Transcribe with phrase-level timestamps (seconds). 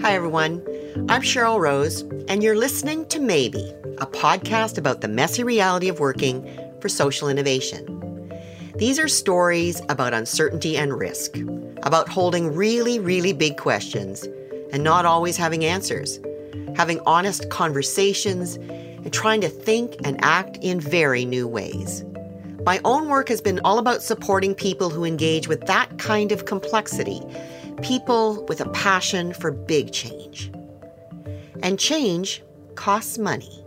[0.00, 0.64] Hi, everyone.
[1.08, 5.98] I'm Cheryl Rose, and you're listening to Maybe, a podcast about the messy reality of
[5.98, 6.48] working
[6.80, 8.32] for social innovation.
[8.76, 11.38] These are stories about uncertainty and risk,
[11.82, 14.22] about holding really, really big questions
[14.72, 16.20] and not always having answers,
[16.76, 22.04] having honest conversations, and trying to think and act in very new ways.
[22.64, 26.44] My own work has been all about supporting people who engage with that kind of
[26.44, 27.22] complexity,
[27.82, 30.52] people with a passion for big change.
[31.62, 32.42] And change
[32.74, 33.64] costs money.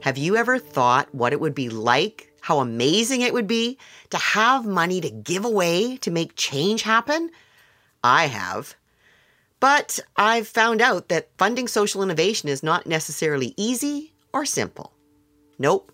[0.00, 3.76] Have you ever thought what it would be like how amazing it would be
[4.08, 7.30] to have money to give away to make change happen?
[8.02, 8.74] I have.
[9.60, 14.92] But I've found out that funding social innovation is not necessarily easy or simple.
[15.58, 15.92] Nope.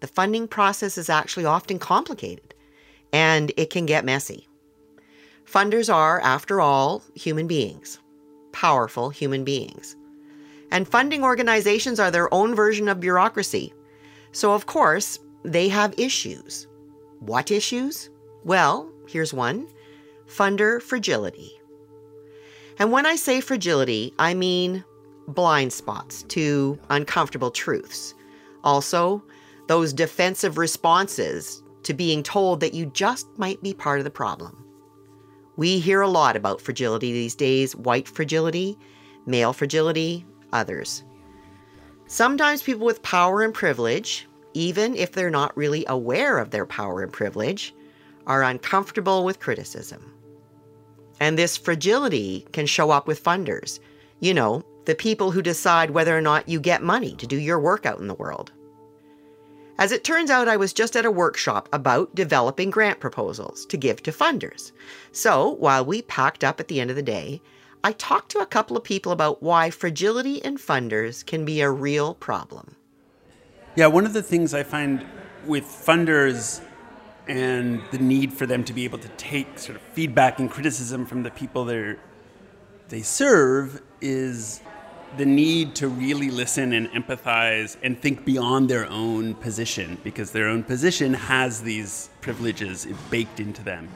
[0.00, 2.54] The funding process is actually often complicated
[3.12, 4.46] and it can get messy.
[5.44, 7.98] Funders are, after all, human beings,
[8.52, 9.96] powerful human beings.
[10.70, 13.72] And funding organizations are their own version of bureaucracy.
[14.32, 16.66] So, of course, they have issues.
[17.20, 18.10] What issues?
[18.44, 19.66] Well, here's one
[20.26, 21.58] funder fragility.
[22.78, 24.84] And when I say fragility, I mean
[25.26, 28.14] blind spots to uncomfortable truths.
[28.62, 29.22] Also,
[29.68, 34.64] those defensive responses to being told that you just might be part of the problem.
[35.56, 38.76] We hear a lot about fragility these days white fragility,
[39.26, 41.04] male fragility, others.
[42.06, 47.02] Sometimes people with power and privilege, even if they're not really aware of their power
[47.02, 47.74] and privilege,
[48.26, 50.14] are uncomfortable with criticism.
[51.20, 53.80] And this fragility can show up with funders.
[54.20, 57.60] You know, the people who decide whether or not you get money to do your
[57.60, 58.52] work out in the world.
[59.78, 63.76] As it turns out, I was just at a workshop about developing grant proposals to
[63.76, 64.72] give to funders.
[65.12, 67.40] So while we packed up at the end of the day,
[67.84, 71.70] I talked to a couple of people about why fragility in funders can be a
[71.70, 72.74] real problem.
[73.76, 75.06] Yeah, one of the things I find
[75.46, 76.60] with funders
[77.28, 81.06] and the need for them to be able to take sort of feedback and criticism
[81.06, 81.94] from the people they
[82.88, 84.60] they serve is
[85.16, 90.48] the need to really listen and empathize and think beyond their own position because their
[90.48, 93.88] own position has these privileges baked into them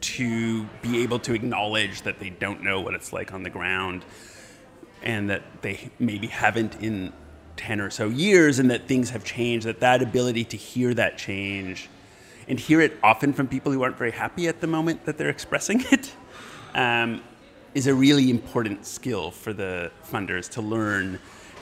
[0.00, 4.04] to be able to acknowledge that they don't know what it's like on the ground
[5.02, 7.12] and that they maybe haven't in
[7.56, 11.16] 10 or so years and that things have changed that that ability to hear that
[11.16, 11.88] change
[12.48, 15.28] and hear it often from people who aren't very happy at the moment that they're
[15.38, 16.12] expressing it
[16.74, 17.22] um,
[17.74, 21.18] is a really important skill for the funders to learn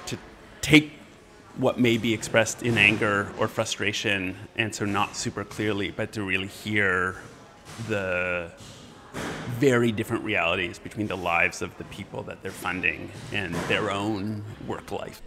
[0.07, 0.19] to
[0.61, 0.93] take
[1.57, 6.23] what may be expressed in anger or frustration and so not super clearly but to
[6.23, 7.17] really hear
[7.89, 8.51] the
[9.59, 14.43] very different realities between the lives of the people that they're funding and their own
[14.67, 15.23] work life.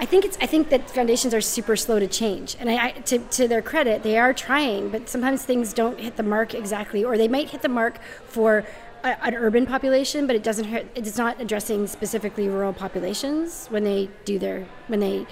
[0.00, 0.38] I think it's.
[0.40, 3.62] I think that foundations are super slow to change, and I, I, to to their
[3.62, 7.50] credit, they are trying, but sometimes things don't hit the mark exactly, or they might
[7.50, 8.64] hit the mark for
[9.04, 10.66] an urban population, but it doesn't.
[10.66, 15.26] Hurt, it's not addressing specifically rural populations when they do their when they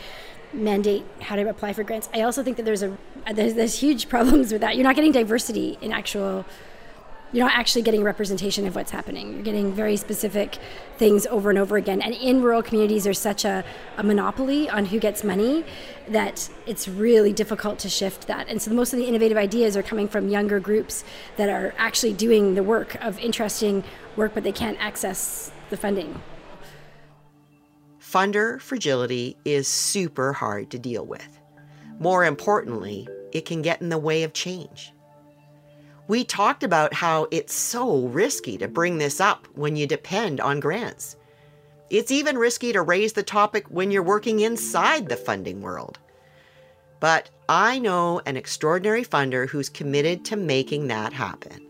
[0.53, 2.09] mandate how to apply for grants.
[2.15, 2.97] I also think that there's a
[3.33, 4.77] there's, there's huge problems with that.
[4.77, 6.45] You're not getting diversity in actual
[7.37, 9.35] you're not actually getting representation of what's happening.
[9.35, 10.57] You're getting very specific
[10.97, 12.01] things over and over again.
[12.01, 13.63] And in rural communities, there's such a,
[13.99, 15.63] a, monopoly on who gets money
[16.09, 18.49] that it's really difficult to shift that.
[18.49, 21.05] And so most of the innovative ideas are coming from younger groups
[21.37, 23.85] that are actually doing the work of interesting
[24.17, 26.23] work, but they can't access the funding.
[28.01, 31.39] Funder fragility is super hard to deal with.
[31.99, 34.95] More importantly, it can get in the way of change.
[36.09, 40.61] We talked about how it's so risky to bring this up when you depend on
[40.61, 41.17] grants.
[41.91, 45.99] It's even risky to raise the topic when you're working inside the funding world.
[47.01, 51.67] But I know an extraordinary funder who's committed to making that happen.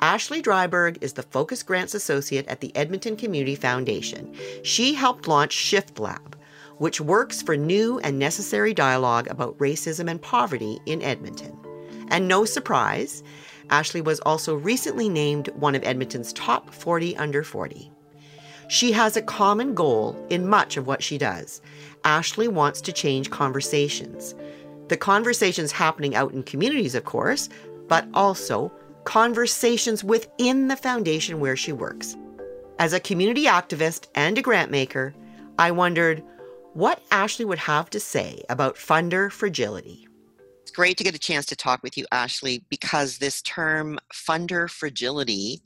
[0.00, 4.32] Ashley Dryburgh is the Focus Grants Associate at the Edmonton Community Foundation.
[4.62, 6.36] She helped launch Shift Lab,
[6.76, 11.56] which works for new and necessary dialogue about racism and poverty in Edmonton.
[12.10, 13.22] And no surprise,
[13.70, 17.90] Ashley was also recently named one of Edmonton's top 40 under 40.
[18.68, 21.60] She has a common goal in much of what she does.
[22.04, 24.34] Ashley wants to change conversations.
[24.88, 27.48] The conversations happening out in communities, of course,
[27.88, 28.72] but also
[29.04, 32.16] conversations within the foundation where she works.
[32.78, 35.14] As a community activist and a grant maker,
[35.58, 36.22] I wondered
[36.74, 40.07] what Ashley would have to say about funder fragility
[40.78, 45.60] great to get a chance to talk with you, Ashley, because this term funder fragility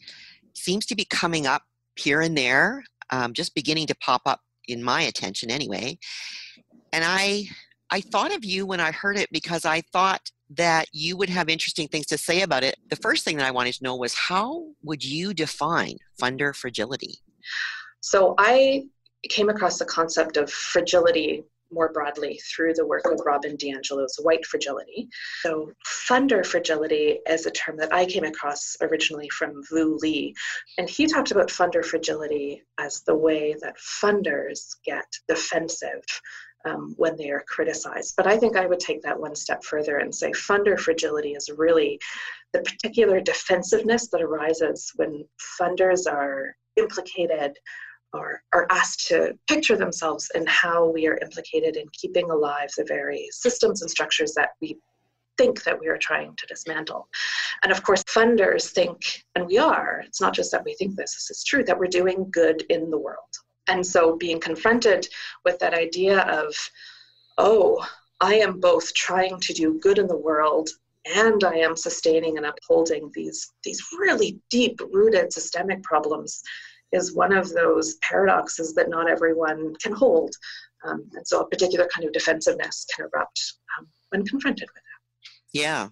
[0.55, 1.65] seems to be coming up
[1.97, 5.99] here and there, um, just beginning to pop up in my attention anyway.
[6.95, 7.45] And I,
[7.91, 11.51] I thought of you when I heard it because I thought that you would have
[11.51, 12.77] interesting things to say about it.
[12.89, 17.19] The first thing that I wanted to know was how would you define funder fragility?
[18.01, 18.85] So I
[19.29, 24.45] came across the concept of fragility more broadly through the work of Robin DiAngelo's white
[24.47, 25.09] fragility.
[25.43, 25.73] So,
[26.09, 30.33] funder fragility is a term that I came across originally from Vu Le,
[30.79, 36.03] and he talked about funder fragility as the way that funders get defensive
[36.65, 38.15] um, when they are criticized.
[38.17, 41.51] But I think I would take that one step further and say funder fragility is
[41.57, 41.99] really
[42.53, 45.25] the particular defensiveness that arises when
[45.61, 47.57] funders are implicated
[48.13, 53.29] are asked to picture themselves in how we are implicated in keeping alive the very
[53.31, 54.77] systems and structures that we
[55.39, 57.09] think that we are trying to dismantle.
[57.63, 61.15] And of course, funders think, and we are, it's not just that we think this,
[61.15, 63.33] this is true, that we're doing good in the world.
[63.69, 65.09] And so being confronted
[65.45, 66.55] with that idea of,
[67.39, 67.87] oh,
[68.21, 70.69] I am both trying to do good in the world
[71.17, 76.43] and I am sustaining and upholding these, these really deep rooted systemic problems
[76.93, 80.35] is one of those paradoxes that not everyone can hold.
[80.85, 85.59] Um, and so a particular kind of defensiveness can erupt um, when confronted with that.
[85.59, 85.89] Yeah.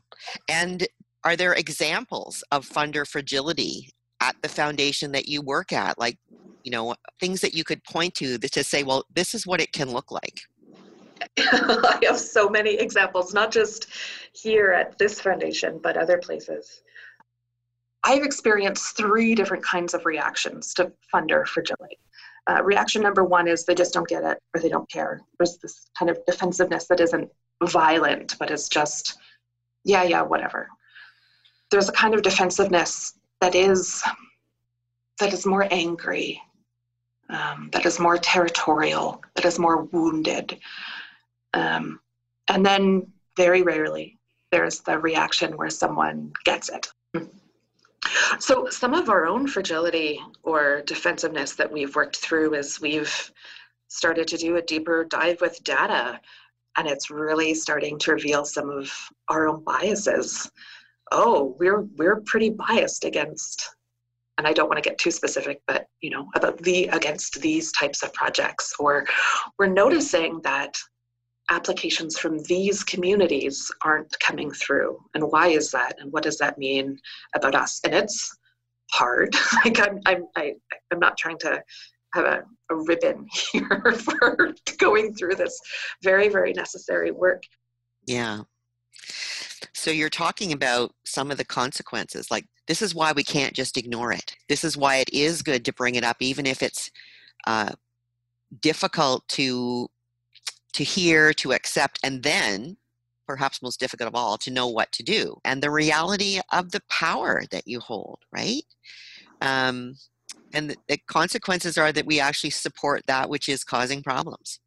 [0.49, 0.87] And
[1.25, 5.99] are there examples of funder fragility at the foundation that you work at?
[5.99, 6.19] Like,
[6.65, 9.73] you know, things that you could point to to say, well, this is what it
[9.73, 10.41] can look like.
[11.39, 13.89] I have so many examples, not just
[14.33, 16.83] here at this foundation, but other places.
[18.03, 21.99] I've experienced three different kinds of reactions to funder fragility.
[22.49, 25.21] Uh, reaction number one is they just don't get it or they don't care.
[25.39, 27.31] There's this kind of defensiveness that isn't
[27.65, 29.19] violent, but is just,
[29.85, 30.69] yeah, yeah, whatever.
[31.71, 34.03] There's a kind of defensiveness that is
[35.21, 36.41] that is more angry,
[37.29, 40.59] um, that is more territorial, that is more wounded.
[41.53, 42.01] Um,
[42.49, 43.07] and then
[43.37, 44.19] very rarely
[44.51, 46.89] there's the reaction where someone gets it.
[48.39, 53.33] So, some of our own fragility or defensiveness that we've worked through is we've
[53.89, 56.21] started to do a deeper dive with data,
[56.77, 58.91] and it's really starting to reveal some of
[59.29, 60.51] our own biases.
[61.13, 63.75] Oh, we're we're pretty biased against,
[64.39, 67.73] and I don't want to get too specific, but you know about the against these
[67.73, 69.07] types of projects, or
[69.59, 70.79] we're noticing that
[71.51, 74.99] applications from these communities aren't coming through.
[75.15, 75.97] And why is that?
[75.99, 76.99] And what does that mean
[77.35, 77.81] about us?
[77.85, 78.37] And it's
[78.93, 79.35] hard.
[79.65, 80.55] Like i'm i'm I,
[80.91, 81.63] i'm not trying to
[82.15, 85.61] have a, a ribbon here for going through this
[86.03, 87.43] very very necessary work.
[88.07, 88.43] Yeah.
[89.75, 92.31] So you're talking about some of the consequences.
[92.31, 94.37] Like this is why we can't just ignore it.
[94.49, 96.91] This is why it is good to bring it up even if it's
[97.47, 97.73] uh,
[98.61, 99.89] difficult to
[100.73, 102.77] to hear, to accept, and then,
[103.27, 105.37] perhaps most difficult of all, to know what to do.
[105.45, 108.63] And the reality of the power that you hold, right?
[109.41, 109.95] Um,
[110.53, 114.61] and the, consequences are that we actually support that which is causing problems.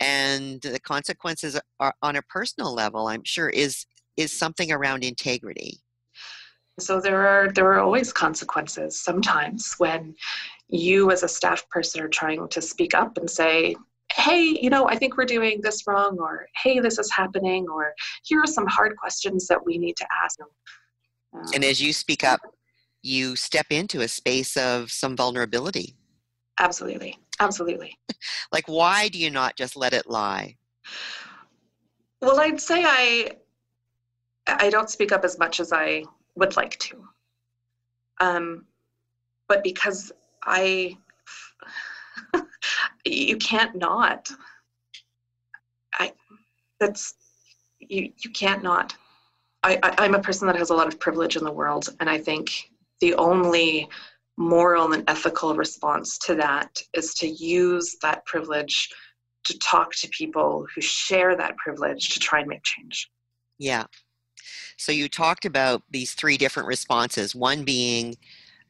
[0.00, 3.86] And the consequences are on a personal level, I'm sure, is
[4.16, 5.78] is something around integrity.
[6.78, 10.14] So there are there are always consequences sometimes when
[10.68, 13.76] you as a staff person are trying to speak up and say
[14.12, 17.92] hey, you know, I think we're doing this wrong, or hey, this is happening, or
[18.24, 20.38] here are some hard questions that we need to ask.
[20.40, 22.40] Um, and as you speak up,
[23.02, 25.94] you step into a space of some vulnerability.
[26.58, 27.18] Absolutely.
[27.40, 27.98] Absolutely.
[28.52, 30.56] like, why do you not just let it lie?
[32.20, 33.30] Well, I'd say I
[34.46, 36.04] I don't speak up as much as I
[36.36, 37.04] would like to.
[38.20, 38.64] Um,
[39.48, 40.12] but because
[40.44, 40.96] I
[43.06, 44.30] you can't not.
[45.94, 46.12] I
[46.80, 47.14] that's
[47.78, 48.94] you you can't not.
[49.62, 52.10] I, I I'm a person that has a lot of privilege in the world, and
[52.10, 52.70] I think
[53.00, 53.88] the only
[54.36, 58.90] moral and ethical response to that is to use that privilege
[59.44, 63.10] to talk to people who share that privilege to try and make change.
[63.58, 63.84] Yeah.
[64.76, 67.34] So you talked about these three different responses.
[67.34, 68.16] One being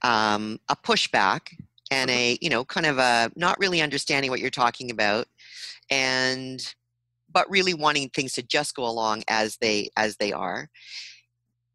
[0.03, 1.49] um, a pushback
[1.91, 5.27] and a you know kind of a not really understanding what you're talking about
[5.91, 6.75] and
[7.33, 10.69] but really wanting things to just go along as they as they are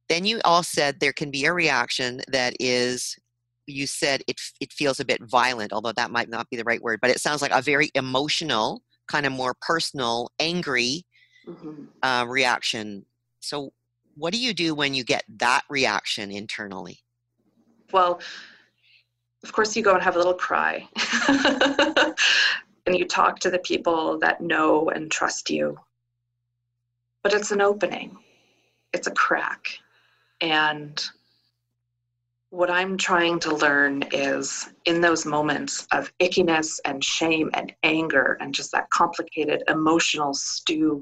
[0.10, 3.18] then you all said there can be a reaction that is
[3.68, 6.82] you said it it feels a bit violent although that might not be the right
[6.82, 11.06] word but it sounds like a very emotional kind of more personal angry
[11.48, 11.84] mm-hmm.
[12.03, 13.06] uh, reaction
[13.39, 13.74] So,
[14.15, 17.00] what do you do when you get that reaction internally?
[17.91, 18.22] Well,
[19.43, 20.88] of course, you go and have a little cry.
[22.86, 25.77] and you talk to the people that know and trust you.
[27.24, 28.17] But it's an opening,
[28.93, 29.67] it's a crack.
[30.41, 31.03] And
[32.50, 38.38] what I'm trying to learn is in those moments of ickiness and shame and anger
[38.41, 41.01] and just that complicated emotional stew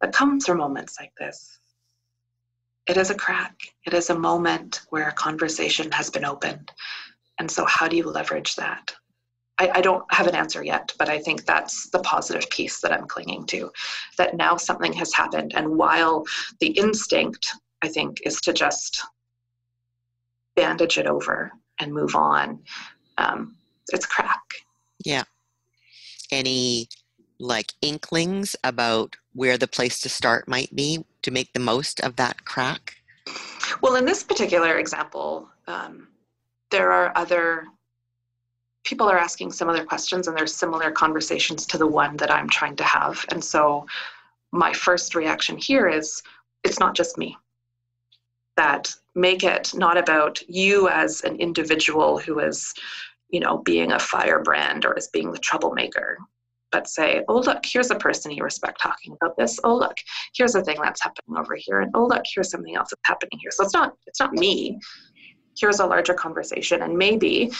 [0.00, 1.58] that comes from moments like this.
[2.86, 3.56] It is a crack.
[3.84, 6.70] It is a moment where a conversation has been opened.
[7.38, 8.94] And so, how do you leverage that?
[9.58, 12.92] I, I, don't have an answer yet, but I think that's the positive piece that
[12.92, 13.72] I'm clinging to.
[14.18, 15.52] That now something has happened.
[15.54, 16.24] And while
[16.60, 19.02] the instinct, I think, is to just
[20.56, 22.60] bandage it over and move on.
[23.16, 23.56] Um,
[23.92, 24.42] it's crack.
[25.04, 25.24] Yeah.
[26.30, 26.88] Any
[27.38, 32.16] like inklings about where the place to start might be to make the most of
[32.16, 32.96] that crack?
[33.82, 36.08] Well, in this particular example, um,
[36.70, 37.66] there are other
[38.84, 42.76] people are asking other questions and there's similar conversations to the one that I'm trying
[42.76, 43.24] to have.
[43.30, 43.86] And so
[44.52, 46.22] my first reaction here is
[46.64, 47.36] it's not just me.
[48.56, 52.72] That make it not about you as an individual who is
[53.28, 56.18] you know being a firebrand or as being the troublemaker
[56.70, 59.58] but say oh look here's a person you respect talking about this.
[59.64, 59.96] Oh look
[60.34, 61.80] here's a thing that's happening over here.
[61.80, 63.50] And oh look here's something else that's happening here.
[63.50, 64.78] So it's not it's not me
[65.58, 67.50] here's a larger conversation and maybe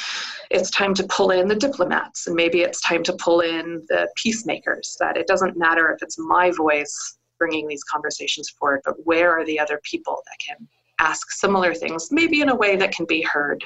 [0.50, 4.08] it's time to pull in the diplomats and maybe it's time to pull in the
[4.16, 9.38] peacemakers that it doesn't matter if it's my voice bringing these conversations forward but where
[9.38, 13.06] are the other people that can ask similar things, maybe in a way that can
[13.06, 13.64] be heard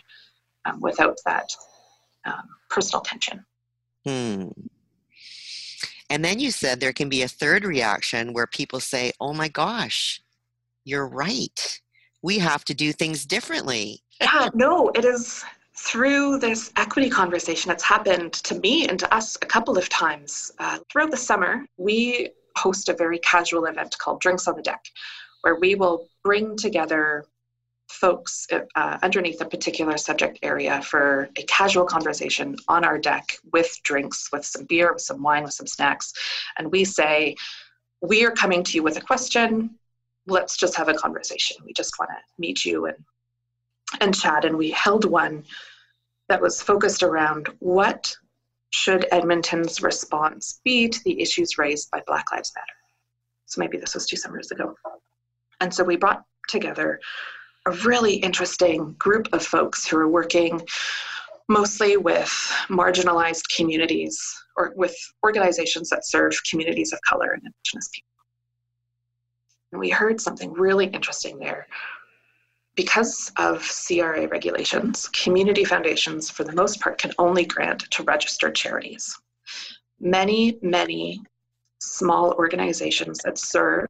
[0.65, 1.49] um, without that
[2.25, 3.45] um, personal tension.
[4.05, 4.49] Hmm.
[6.09, 9.49] And then you said there can be a third reaction where people say, oh my
[9.49, 10.21] gosh,
[10.85, 11.80] you're right.
[12.23, 14.03] We have to do things differently.
[14.21, 15.45] yeah, no, it is
[15.77, 20.53] through this equity conversation that's happened to me and to us a couple of times.
[20.59, 24.85] Uh, throughout the summer, we host a very casual event called Drinks on the Deck,
[25.41, 27.25] where we will bring together
[27.89, 33.77] folks uh, underneath a particular subject area for a casual conversation on our deck with
[33.83, 36.13] drinks, with some beer, with some wine, with some snacks.
[36.59, 37.35] And we say,
[38.01, 39.79] We are coming to you with a question.
[40.27, 41.57] Let's just have a conversation.
[41.65, 42.97] We just want to meet you and,
[44.01, 44.45] and chat.
[44.45, 45.45] And we held one
[46.29, 48.15] that was focused around what
[48.71, 52.67] should Edmonton's response be to the issues raised by Black Lives Matter.
[53.47, 54.75] So maybe this was two summers ago.
[55.61, 57.01] And so we brought together
[57.67, 60.63] a really interesting group of folks who are working
[61.49, 62.31] mostly with
[62.69, 64.21] marginalized communities
[64.57, 68.10] or with organizations that serve communities of color and indigenous people.
[69.73, 71.67] And we heard something really interesting there.
[72.77, 78.55] Because of CRA regulations, community foundations, for the most part, can only grant to registered
[78.55, 79.17] charities.
[79.99, 81.23] Many, many
[81.81, 83.89] small organizations that serve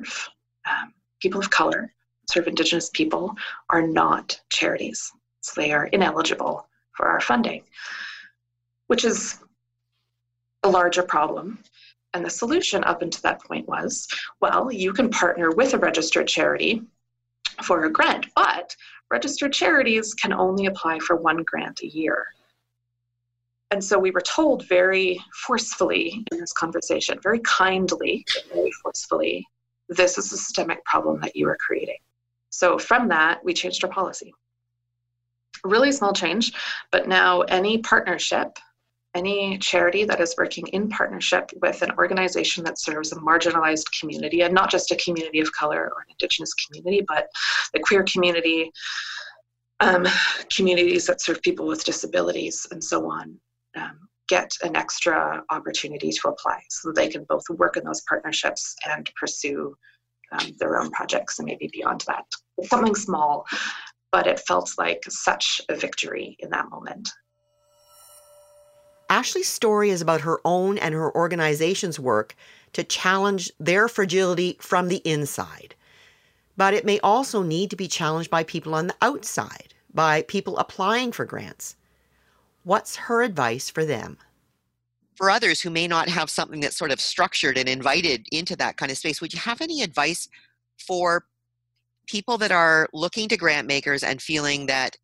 [0.66, 1.92] um, people of color,
[2.30, 3.34] serve Indigenous people,
[3.70, 5.12] are not charities.
[5.42, 7.62] So they are ineligible for our funding,
[8.88, 9.38] which is
[10.62, 11.58] a larger problem.
[12.12, 14.08] And the solution up until that point was
[14.40, 16.82] well, you can partner with a registered charity
[17.62, 18.74] for a grant, but
[19.10, 22.26] registered charities can only apply for one grant a year.
[23.72, 29.46] And so we were told very forcefully in this conversation, very kindly, very forcefully,
[29.88, 31.98] this is a systemic problem that you are creating.
[32.50, 34.32] So from that, we changed our policy.
[35.64, 36.52] Really small change,
[36.90, 38.58] but now any partnership,
[39.14, 44.42] any charity that is working in partnership with an organization that serves a marginalized community,
[44.42, 47.26] and not just a community of color or an indigenous community, but
[47.74, 48.70] the queer community,
[49.80, 50.06] um,
[50.54, 53.36] communities that serve people with disabilities, and so on,
[53.76, 53.98] um,
[54.28, 58.76] get an extra opportunity to apply so that they can both work in those partnerships
[58.88, 59.74] and pursue
[60.32, 62.24] um, their own projects and maybe beyond that.
[62.62, 63.44] something small,
[64.12, 67.10] but it felt like such a victory in that moment.
[69.10, 72.36] Ashley's story is about her own and her organization's work
[72.72, 75.74] to challenge their fragility from the inside.
[76.56, 80.56] But it may also need to be challenged by people on the outside, by people
[80.58, 81.74] applying for grants.
[82.62, 84.16] What's her advice for them?
[85.16, 88.76] For others who may not have something that's sort of structured and invited into that
[88.76, 90.28] kind of space, would you have any advice
[90.78, 91.26] for
[92.06, 94.96] people that are looking to grant makers and feeling that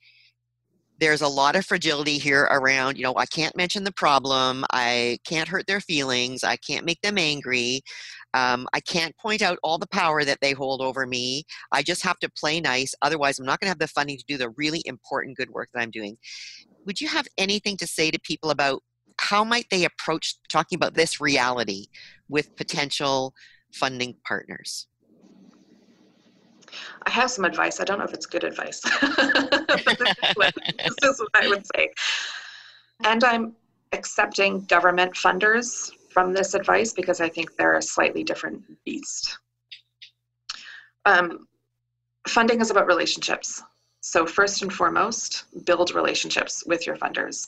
[0.99, 5.19] there's a lot of fragility here around, you know, I can't mention the problem, I
[5.27, 7.83] can't hurt their feelings, I can't make them angry.
[8.35, 11.45] Um, I can't point out all the power that they hold over me.
[11.73, 12.95] I just have to play nice.
[13.01, 15.71] Otherwise, I'm not going to have the funding to do the really important good work
[15.73, 16.19] that I'm doing.
[16.85, 18.83] Would you have anything to say to people about
[19.19, 21.87] how might they approach talking about this reality
[22.29, 23.33] with potential
[23.73, 24.87] funding partners?
[27.05, 27.81] I have some advice.
[27.81, 31.49] I don't know if it's good advice, but this is, what, this is what I
[31.49, 31.91] would say.
[33.05, 33.55] And I'm
[33.93, 39.39] accepting government funders from this advice because I think they're a slightly different beast.
[41.05, 41.47] Um,
[42.27, 43.63] funding is about relationships.
[44.01, 47.47] So first and foremost, build relationships with your funders.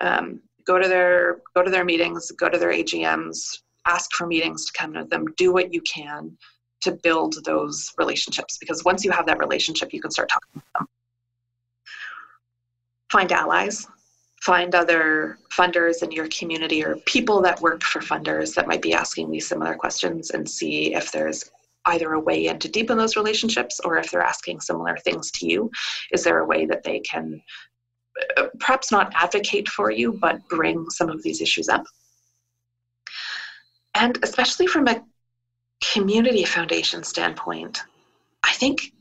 [0.00, 4.66] Um, go to their go to their meetings, go to their AGMs, ask for meetings
[4.66, 5.26] to come to them.
[5.36, 6.36] Do what you can
[6.80, 10.64] to build those relationships because once you have that relationship, you can start talking with
[10.78, 10.86] them.
[13.10, 13.86] Find allies,
[14.42, 18.92] find other funders in your community or people that work for funders that might be
[18.92, 21.50] asking these similar questions and see if there's
[21.86, 25.46] either a way in to deepen those relationships or if they're asking similar things to
[25.46, 25.70] you.
[26.12, 27.40] Is there a way that they can
[28.36, 31.84] uh, perhaps not advocate for you, but bring some of these issues up?
[33.94, 35.02] And especially from a
[35.80, 37.82] community foundation standpoint,
[38.42, 38.92] I think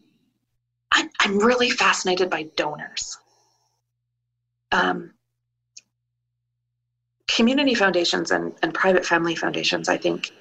[0.91, 3.17] I, am really fascinated by donors.
[4.72, 5.13] Um,
[7.27, 10.31] community foundations and, and private family foundations, I think,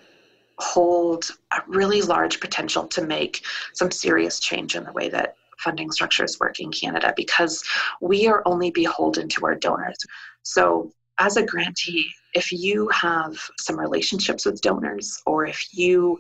[0.59, 5.91] hold a really large potential to make some serious change in the way that funding
[5.91, 7.63] structures work in Canada because
[8.01, 9.99] we are only beholden to our donors.
[10.43, 16.19] So, as a grantee, if you have some relationships with donors, or if you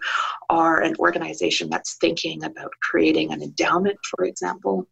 [0.48, 4.86] are an organization that's thinking about creating an endowment, for example,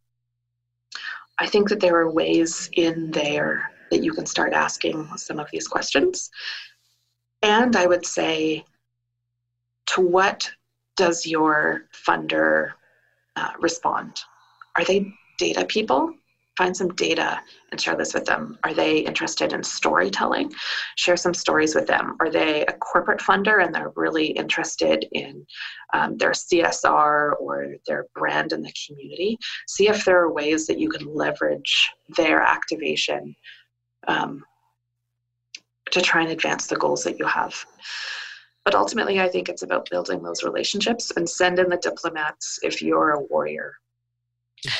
[1.39, 5.49] I think that there are ways in there that you can start asking some of
[5.51, 6.31] these questions.
[7.43, 8.65] And I would say,
[9.87, 10.51] to what
[10.97, 12.73] does your funder
[13.37, 14.21] uh, respond?
[14.77, 16.15] Are they data people?
[16.57, 18.59] Find some data and share this with them.
[18.63, 20.53] Are they interested in storytelling?
[20.97, 22.17] Share some stories with them.
[22.21, 25.45] Are they a corporate funder and they're really interested in
[25.93, 29.39] um, their CSR or their brand in the community?
[29.69, 33.35] See if there are ways that you can leverage their activation
[34.07, 34.45] um,
[35.91, 37.65] to try and advance the goals that you have.
[38.65, 42.81] But ultimately, I think it's about building those relationships and send in the diplomats if
[42.81, 43.75] you're a warrior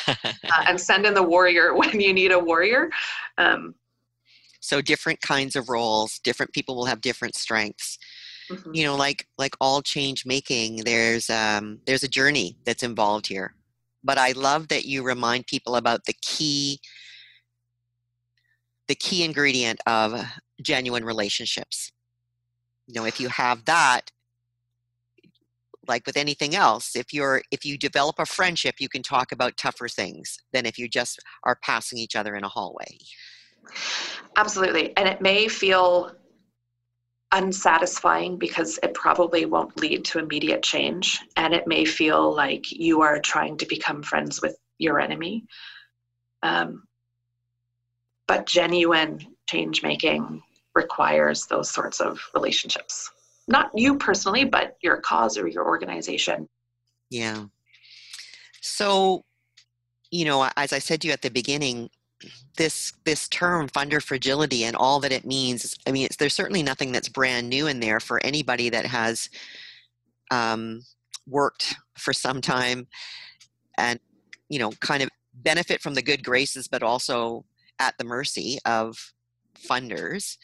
[0.09, 0.15] uh,
[0.69, 2.91] and send in the warrior when you need a warrior.
[3.39, 3.75] Um,
[4.61, 7.99] so different kinds of roles, different people will have different strengths.
[8.51, 8.75] Mm-hmm.
[8.75, 13.55] You know, like like all change making, there's um, there's a journey that's involved here.
[14.03, 16.81] But I love that you remind people about the key
[18.87, 20.23] the key ingredient of
[20.63, 21.91] genuine relationships.
[22.87, 24.11] You know, if you have that,
[25.89, 29.57] like with anything else if you're if you develop a friendship you can talk about
[29.57, 32.99] tougher things than if you just are passing each other in a hallway.
[34.37, 36.13] Absolutely and it may feel
[37.33, 43.03] unsatisfying because it probably won't lead to immediate change and it may feel like you
[43.03, 45.45] are trying to become friends with your enemy.
[46.43, 46.85] Um,
[48.29, 49.19] but genuine
[49.49, 50.43] change making
[50.75, 53.11] requires those sorts of relationships
[53.49, 56.49] not you personally, but your cause or your organization.
[57.11, 57.45] Yeah.
[58.61, 59.25] So,
[60.11, 61.91] you know, as I said to you at the beginning,
[62.57, 65.77] this this term funder fragility and all that it means.
[65.87, 69.29] I mean, there's certainly nothing that's brand new in there for anybody that has
[70.31, 70.83] um,
[71.27, 72.87] worked for some time
[73.77, 73.99] and
[74.49, 77.45] you know kind of benefit from the good graces, but also
[77.79, 79.13] at the mercy of
[79.69, 80.37] funders.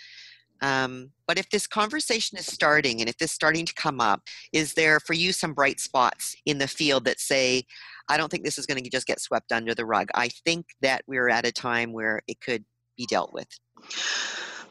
[0.63, 4.23] Um, but if this conversation is starting and if this is starting to come up,
[4.53, 7.65] is there for you some bright spots in the field that say,
[8.09, 10.09] I don't think this is going to just get swept under the rug?
[10.15, 12.65] I think that we're at a time where it could
[12.97, 13.49] be dealt with.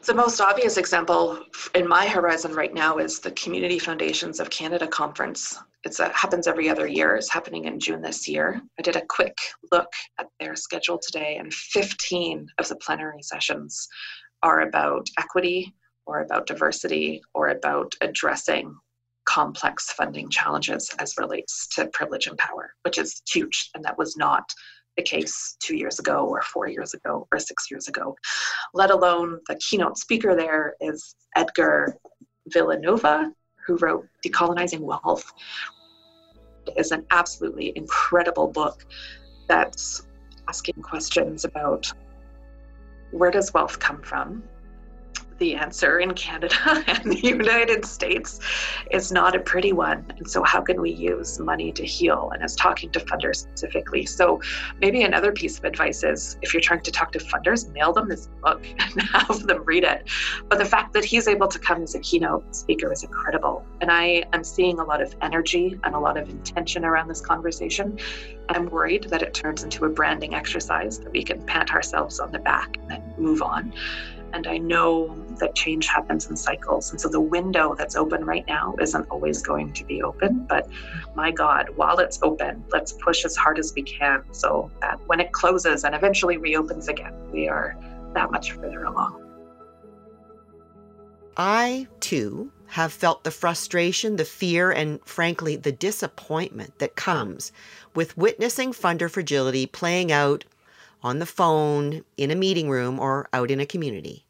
[0.06, 1.40] The most obvious example
[1.74, 5.58] in my horizon right now is the Community Foundations of Canada conference.
[5.84, 7.16] It happens every other year.
[7.16, 8.62] It's happening in June this year.
[8.78, 9.36] I did a quick
[9.70, 13.88] look at their schedule today, and 15 of the plenary sessions
[14.42, 15.74] are about equity,
[16.06, 18.74] or about diversity or about addressing
[19.24, 23.70] complex funding challenges as relates to privilege and power, which is huge.
[23.74, 24.52] And that was not
[24.96, 28.16] the case two years ago or four years ago or six years ago,
[28.74, 31.96] let alone the keynote speaker there is Edgar
[32.48, 33.32] Villanueva,
[33.66, 35.32] who wrote Decolonizing Wealth.
[36.66, 38.84] It is an absolutely incredible book
[39.48, 40.06] that's
[40.48, 41.90] asking questions about
[43.12, 44.42] where does wealth come from?
[45.40, 46.54] The answer in Canada
[46.86, 48.38] and the United States
[48.92, 50.04] is not a pretty one.
[50.18, 52.30] And so, how can we use money to heal?
[52.32, 54.04] And as talking to funders specifically.
[54.06, 54.40] So,
[54.80, 58.08] maybe another piece of advice is if you're trying to talk to funders, mail them
[58.08, 60.08] this book and have them read it.
[60.48, 63.64] But the fact that he's able to come as a keynote speaker is incredible.
[63.80, 67.22] And I am seeing a lot of energy and a lot of intention around this
[67.22, 67.98] conversation.
[68.50, 72.30] I'm worried that it turns into a branding exercise that we can pat ourselves on
[72.30, 73.72] the back and then move on.
[74.32, 76.90] And I know that change happens in cycles.
[76.90, 80.46] And so the window that's open right now isn't always going to be open.
[80.48, 80.68] But
[81.14, 85.20] my God, while it's open, let's push as hard as we can so that when
[85.20, 87.76] it closes and eventually reopens again, we are
[88.14, 89.20] that much further along.
[91.36, 97.50] I, too, have felt the frustration, the fear, and frankly, the disappointment that comes
[97.94, 100.44] with witnessing funder fragility playing out
[101.02, 104.26] on the phone, in a meeting room, or out in a community.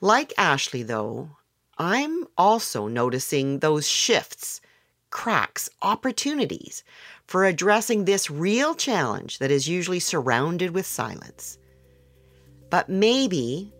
[0.00, 1.30] Like Ashley, though,
[1.78, 4.60] I'm also noticing those shifts,
[5.10, 6.84] cracks, opportunities
[7.26, 11.58] for addressing this real challenge that is usually surrounded with silence.
[12.70, 13.72] But maybe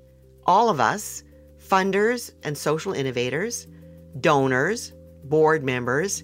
[0.46, 1.22] all of us,
[1.58, 3.66] funders and social innovators,
[4.20, 4.92] donors,
[5.24, 6.22] board members,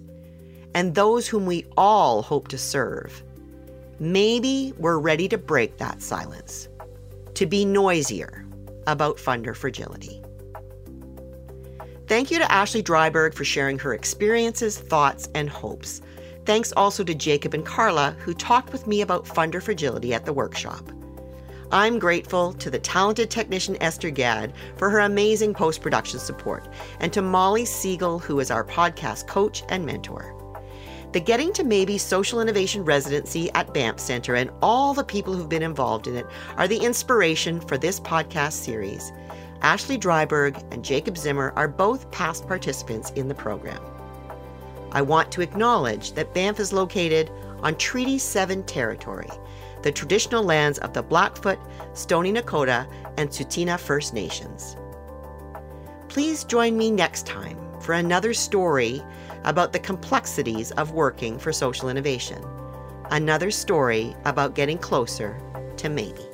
[0.75, 3.23] and those whom we all hope to serve,
[4.03, 6.69] Maybe we're ready to break that silence,
[7.35, 8.45] to be noisier
[8.89, 10.21] about funder fragility.
[12.09, 16.03] Thank you to Ashley Dryburgh for sharing her experiences, thoughts, and hopes.
[16.47, 20.33] Thanks also to Jacob and Carla, who talked with me about funder fragility at the
[20.33, 20.91] workshop.
[21.71, 27.13] I'm grateful to the talented technician Esther Gadd for her amazing post production support, and
[27.13, 30.42] to Molly Siegel, who is our podcast coach and mentor
[31.13, 35.49] the Getting to Maybe Social Innovation Residency at Banff Center and all the people who've
[35.49, 39.13] been involved in it are the inspiration for this podcast series.
[39.61, 43.81] Ashley Dryburgh and Jacob Zimmer are both past participants in the program.
[44.93, 47.31] I want to acknowledge that Banff is located
[47.63, 49.29] on Treaty 7 territory,
[49.83, 51.59] the traditional lands of the Blackfoot,
[51.93, 54.79] Stoney Nakoda, and Tsuut'ina First Nations.
[56.09, 59.03] Please join me next time for another story
[59.45, 62.43] about the complexities of working for social innovation.
[63.11, 65.41] Another story about getting closer
[65.77, 66.32] to maybe.